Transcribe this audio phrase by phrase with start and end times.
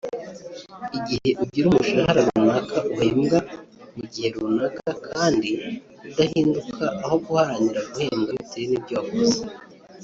[0.97, 3.39] igihe ugira umushahara runaka uhembwa
[3.95, 5.49] mu gihe runaka kandi
[6.07, 9.37] udahinduka aho guharanira guhembwa bitewe n’ibyo wakoze